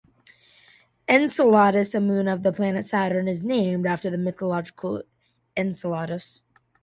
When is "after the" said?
3.85-4.17